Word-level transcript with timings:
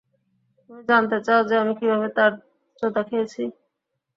তুমি 0.63 0.81
জানতে 0.89 1.17
চাও 1.25 1.41
যে 1.49 1.55
আমি 1.63 1.73
কিভাবে 1.79 2.07
তার 2.17 2.31
চোদা 2.81 3.01
খেয়েছি? 3.09 3.43